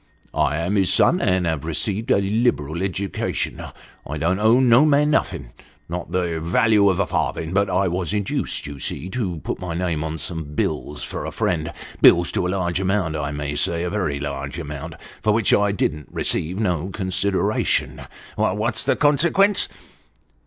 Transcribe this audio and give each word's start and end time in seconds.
"I 0.49 0.57
am 0.57 0.77
his 0.77 0.91
son, 0.91 1.21
and 1.21 1.45
have 1.45 1.63
received 1.63 2.09
a 2.09 2.19
liberal 2.19 2.81
education. 2.81 3.61
I 4.03 4.17
don't 4.17 4.39
owe 4.39 4.59
no 4.59 4.83
man 4.83 5.11
nothing 5.11 5.49
not 5.87 6.11
the 6.11 6.39
value 6.39 6.89
of 6.89 6.99
a 6.99 7.05
farthing, 7.05 7.53
but 7.53 7.69
I 7.69 7.87
was 7.87 8.11
induced, 8.11 8.65
you 8.65 8.79
see, 8.79 9.09
to 9.11 9.37
put 9.43 9.59
my 9.59 9.75
name 9.75 10.01
to 10.01 10.17
some 10.17 10.55
bills 10.55 11.03
for 11.03 11.23
a 11.23 11.29
friend 11.31 11.71
bills 12.01 12.31
to 12.31 12.47
a 12.47 12.49
largo 12.49 12.81
amount, 12.81 13.15
I 13.15 13.29
may 13.29 13.53
say 13.53 13.83
a 13.83 13.91
very 13.91 14.19
large 14.19 14.57
amount, 14.57 14.95
for 15.21 15.33
which 15.33 15.53
I 15.53 15.71
didn't 15.71 16.07
receive 16.11 16.59
no 16.59 16.89
consideration. 16.89 18.01
What's 18.37 18.83
the 18.83 18.95
consequence 18.95 19.67